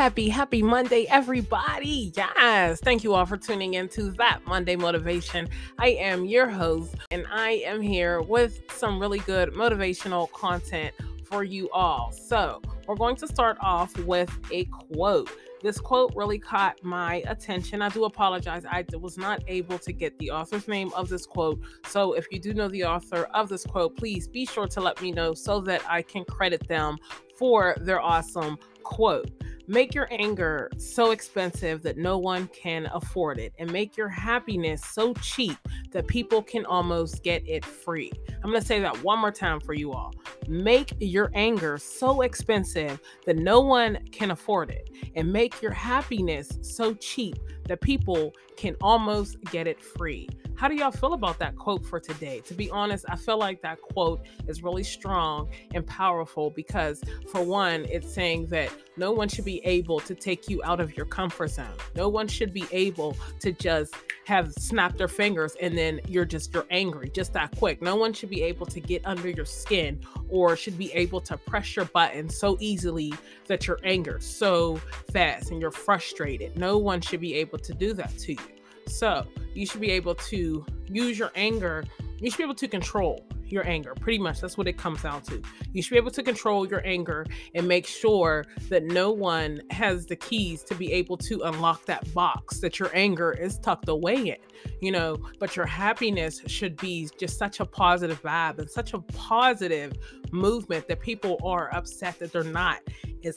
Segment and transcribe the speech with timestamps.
[0.00, 2.10] happy, happy Monday, everybody.
[2.16, 5.46] Yes, thank you all for tuning in to that Monday Motivation.
[5.78, 10.94] I am your host, and I am here with some really good motivational content
[11.26, 12.12] for you all.
[12.12, 15.30] So, we're going to start off with a quote.
[15.62, 17.82] This quote really caught my attention.
[17.82, 18.64] I do apologize.
[18.64, 21.60] I was not able to get the author's name of this quote.
[21.88, 25.02] So, if you do know the author of this quote, please be sure to let
[25.02, 26.96] me know so that I can credit them
[27.36, 29.30] for their awesome quote.
[29.70, 34.84] Make your anger so expensive that no one can afford it, and make your happiness
[34.84, 35.56] so cheap
[35.92, 38.10] that people can almost get it free.
[38.42, 40.12] I'm going to say that one more time for you all.
[40.48, 46.50] Make your anger so expensive that no one can afford it, and make your happiness
[46.62, 47.36] so cheap
[47.68, 50.28] that people can almost get it free.
[50.60, 52.40] How do y'all feel about that quote for today?
[52.40, 57.02] To be honest, I feel like that quote is really strong and powerful because,
[57.32, 60.94] for one, it's saying that no one should be able to take you out of
[60.98, 61.72] your comfort zone.
[61.96, 63.94] No one should be able to just
[64.26, 67.80] have snapped their fingers and then you're just you're angry just that quick.
[67.80, 71.38] No one should be able to get under your skin or should be able to
[71.38, 73.14] press your button so easily
[73.46, 74.76] that you're angered so
[75.10, 76.58] fast and you're frustrated.
[76.58, 78.38] No one should be able to do that to you.
[78.86, 79.26] So
[79.60, 81.84] you should be able to use your anger.
[82.18, 83.94] You should be able to control your anger.
[83.94, 85.42] Pretty much that's what it comes down to.
[85.74, 90.06] You should be able to control your anger and make sure that no one has
[90.06, 94.30] the keys to be able to unlock that box that your anger is tucked away
[94.30, 94.36] in.
[94.80, 98.98] You know, but your happiness should be just such a positive vibe and such a
[98.98, 99.92] positive
[100.32, 102.78] movement that people are upset that they're not
[103.24, 103.34] as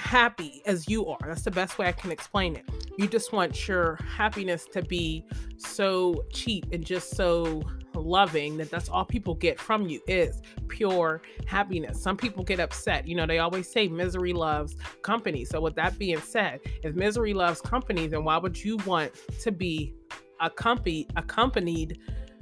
[0.00, 1.18] happy as you are.
[1.24, 2.64] That's the best way I can explain it.
[2.98, 5.24] You just want your happiness to be
[5.56, 7.62] so cheap and just so
[7.94, 12.00] loving that that's all people get from you is pure happiness.
[12.00, 13.06] Some people get upset.
[13.06, 15.44] You know, they always say misery loves company.
[15.44, 19.52] So with that being said, if misery loves company, then why would you want to
[19.52, 19.94] be
[20.40, 21.98] accompanied accompanied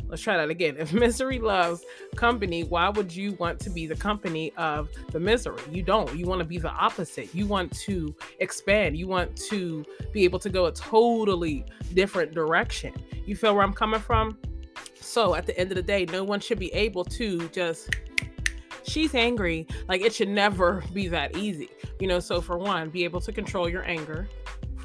[0.09, 0.77] Let's try that again.
[0.89, 1.85] If misery loves
[2.17, 5.61] company, why would you want to be the company of the misery?
[5.70, 6.14] You don't.
[6.17, 7.35] You want to be the opposite.
[7.35, 8.97] You want to expand.
[8.97, 11.64] You want to be able to go a totally
[11.95, 12.95] different direction.
[13.27, 14.39] You feel where I'm coming from?
[15.01, 17.91] So at the end of the day, no one should be able to just
[18.89, 19.67] she's angry.
[19.89, 21.68] Like it should never be that easy.
[22.01, 24.29] You know, so for one, be able to control your anger.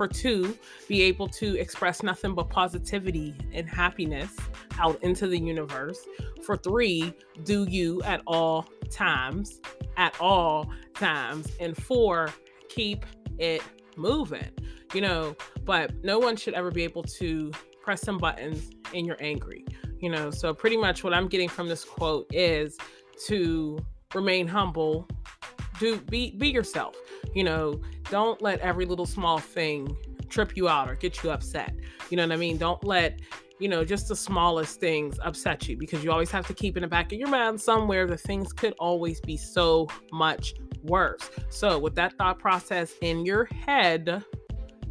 [0.03, 0.57] For two,
[0.89, 4.35] be able to express nothing but positivity and happiness
[4.77, 5.97] out into the universe.
[6.45, 7.13] For three,
[7.45, 9.61] do you at all times,
[9.95, 11.47] at all times.
[11.61, 12.33] And four,
[12.67, 13.05] keep
[13.39, 13.63] it
[13.95, 14.49] moving,
[14.93, 15.37] you know.
[15.63, 19.63] But no one should ever be able to press some buttons and you're angry,
[19.99, 20.31] you know.
[20.31, 22.75] So, pretty much what I'm getting from this quote is
[23.27, 23.79] to
[24.13, 25.07] remain humble,
[25.79, 26.97] do be be yourself,
[27.33, 29.95] you know, don't let every little small thing
[30.29, 31.75] trip you out or get you upset.
[32.09, 32.57] You know what I mean?
[32.57, 33.19] Don't let
[33.59, 36.81] you know, just the smallest things upset you because you always have to keep in
[36.81, 41.29] the back of your mind somewhere that things could always be so much worse.
[41.49, 44.23] So, with that thought process in your head,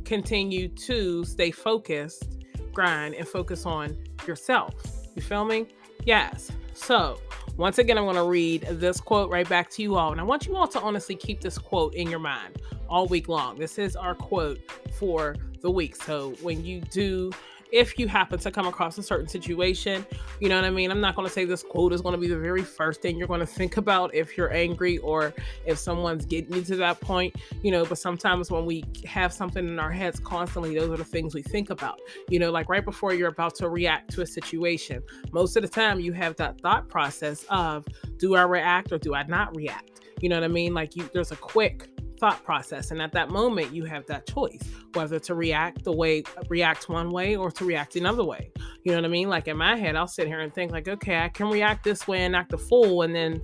[0.04, 3.96] continue to stay focused, grind, and focus on
[4.26, 4.72] yourself.
[5.14, 5.66] You feel me?
[6.04, 6.50] Yes.
[6.72, 7.20] So,
[7.56, 10.12] once again, I'm going to read this quote right back to you all.
[10.12, 13.28] And I want you all to honestly keep this quote in your mind all week
[13.28, 13.58] long.
[13.58, 14.58] This is our quote
[14.92, 15.96] for the week.
[15.96, 17.30] So, when you do
[17.72, 20.06] if you happen to come across a certain situation.
[20.41, 20.91] You know what I mean?
[20.91, 23.16] I'm not going to say this quote is going to be the very first thing
[23.16, 25.33] you're going to think about if you're angry or
[25.65, 29.66] if someone's getting you to that point, you know, but sometimes when we have something
[29.66, 31.99] in our heads constantly, those are the things we think about.
[32.28, 35.03] You know, like right before you're about to react to a situation,
[35.33, 37.87] most of the time you have that thought process of
[38.19, 40.00] do I react or do I not react?
[40.21, 40.75] You know what I mean?
[40.75, 41.89] Like you there's a quick
[42.22, 42.93] thought process.
[42.93, 44.62] And at that moment, you have that choice
[44.94, 48.53] whether to react the way, react one way or to react another way.
[48.84, 49.28] You know what I mean?
[49.28, 52.06] Like in my head, I'll sit here and think, like, okay, I can react this
[52.06, 53.03] way and act a fool.
[53.03, 53.43] And then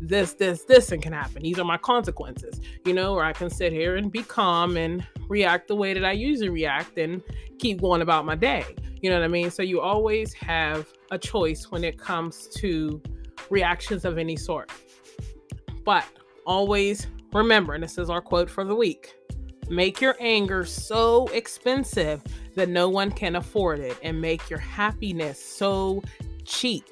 [0.00, 1.42] this, this, this, and can happen.
[1.42, 5.04] These are my consequences, you know, or I can sit here and be calm and
[5.28, 7.24] react the way that I usually react and
[7.58, 8.64] keep going about my day.
[9.02, 9.50] You know what I mean?
[9.50, 13.02] So you always have a choice when it comes to
[13.50, 14.70] reactions of any sort.
[15.84, 16.04] But
[16.46, 19.14] always Remember, and this is our quote for the week
[19.70, 22.22] make your anger so expensive
[22.56, 26.02] that no one can afford it, and make your happiness so
[26.44, 26.84] cheap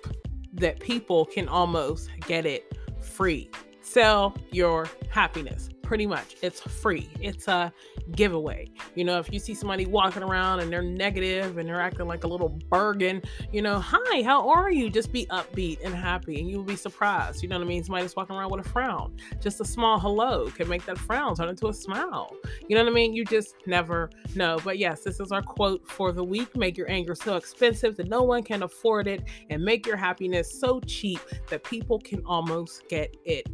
[0.52, 3.50] that people can almost get it free.
[3.82, 5.68] Sell your happiness.
[5.88, 6.36] Pretty much.
[6.42, 7.08] It's free.
[7.18, 7.72] It's a
[8.10, 8.68] giveaway.
[8.94, 12.24] You know, if you see somebody walking around and they're negative and they're acting like
[12.24, 14.90] a little bergen, you know, hi, how are you?
[14.90, 17.42] Just be upbeat and happy and you'll be surprised.
[17.42, 17.82] You know what I mean?
[17.82, 19.16] Somebody's walking around with a frown.
[19.40, 22.36] Just a small hello can make that frown turn into a smile.
[22.68, 23.14] You know what I mean?
[23.14, 24.58] You just never know.
[24.62, 26.54] But yes, this is our quote for the week.
[26.54, 30.52] Make your anger so expensive that no one can afford it and make your happiness
[30.52, 33.46] so cheap that people can almost get it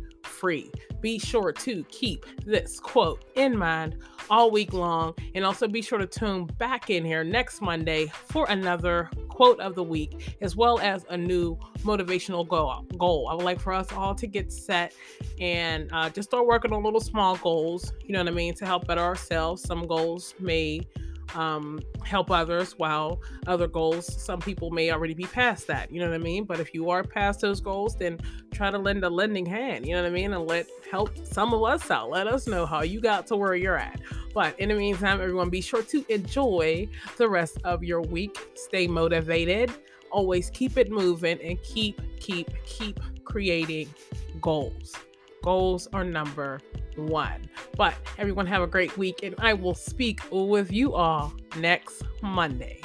[0.44, 0.70] free.
[1.00, 3.96] Be sure to keep this quote in mind
[4.28, 5.14] all week long.
[5.34, 9.74] And also be sure to tune back in here next Monday for another quote of
[9.74, 13.26] the week, as well as a new motivational goal.
[13.30, 14.92] I would like for us all to get set
[15.40, 18.66] and uh, just start working on little small goals, you know what I mean, to
[18.66, 19.62] help better ourselves.
[19.62, 20.82] Some goals may
[21.34, 26.08] um, help others while other goals some people may already be past that you know
[26.08, 26.44] what i mean?
[26.44, 28.18] But if you are past those goals then
[28.52, 30.32] try to lend a lending hand you know what i mean?
[30.32, 32.10] And let help some of us out.
[32.10, 34.00] Let us know how you got to where you're at.
[34.32, 38.36] But in the meantime everyone be sure to enjoy the rest of your week.
[38.54, 39.72] Stay motivated.
[40.10, 43.92] Always keep it moving and keep keep keep creating
[44.40, 44.94] goals.
[45.42, 46.60] Goals are number
[46.96, 47.42] one.
[47.76, 52.80] But everyone have a great week, and I will speak with you all next Monday.